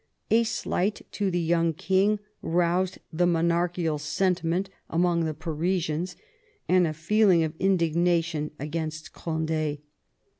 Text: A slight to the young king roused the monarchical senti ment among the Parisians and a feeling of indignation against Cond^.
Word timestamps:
A 0.31 0.43
slight 0.45 1.03
to 1.11 1.29
the 1.29 1.39
young 1.39 1.73
king 1.73 2.17
roused 2.41 2.97
the 3.13 3.27
monarchical 3.27 3.99
senti 3.99 4.47
ment 4.47 4.67
among 4.89 5.25
the 5.25 5.35
Parisians 5.35 6.15
and 6.67 6.87
a 6.87 6.93
feeling 6.95 7.43
of 7.43 7.53
indignation 7.59 8.49
against 8.57 9.13
Cond^. 9.13 9.77